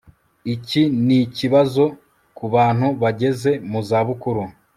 iki 0.53 0.81
nikibazo 1.05 1.83
kubantu 2.37 2.87
bageze 3.01 3.51
mu 3.69 3.79
zabukuru 3.87 4.43